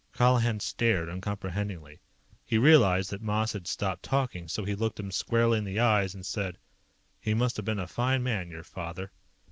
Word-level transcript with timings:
'"Colihan 0.15 0.59
stared 0.59 1.09
uncomprehendingly. 1.09 1.99
He 2.43 2.57
realized 2.57 3.11
that 3.11 3.21
Moss 3.21 3.53
had 3.53 3.67
stopped 3.67 4.01
talking, 4.01 4.47
so 4.47 4.65
he 4.65 4.73
looked 4.73 4.99
him 4.99 5.11
squarely 5.11 5.59
in 5.59 5.63
the 5.63 5.79
eyes 5.79 6.15
and 6.15 6.25
said: 6.25 6.57
"He 7.19 7.35
must 7.35 7.55
have 7.57 7.65
been 7.65 7.77
a 7.77 7.85
fine 7.85 8.23
man, 8.23 8.49
your 8.49 8.63
father." 8.63 9.11